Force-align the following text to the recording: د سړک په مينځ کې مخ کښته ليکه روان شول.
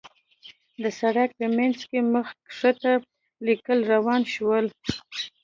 د 0.81 0.83
سړک 0.99 1.29
په 1.39 1.45
مينځ 1.55 1.77
کې 1.89 1.99
مخ 2.13 2.27
کښته 2.45 2.93
ليکه 3.45 3.73
روان 3.91 4.21
شول. 4.33 4.65